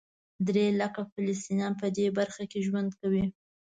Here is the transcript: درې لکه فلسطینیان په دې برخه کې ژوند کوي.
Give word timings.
درې 0.47 0.65
لکه 0.81 1.01
فلسطینیان 1.13 1.73
په 1.81 1.87
دې 1.95 2.07
برخه 2.17 2.43
کې 2.51 2.59
ژوند 2.67 2.89
کوي. 3.01 3.25